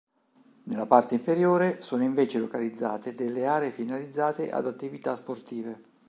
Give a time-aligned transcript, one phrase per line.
[0.63, 5.79] Nella parte inferiore, sono invece localizzate delle aree finalizzate ad attività sportive.